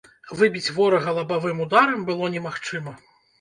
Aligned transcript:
Выбіць 0.37 0.71
ворага 0.77 1.13
лабавым 1.17 1.61
ударам 1.67 2.01
было 2.09 2.31
немагчыма. 2.39 2.97